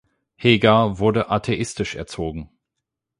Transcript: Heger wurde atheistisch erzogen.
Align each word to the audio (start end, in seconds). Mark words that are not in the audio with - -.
Heger 0.35 0.97
wurde 0.97 1.29
atheistisch 1.29 1.93
erzogen. 1.93 2.49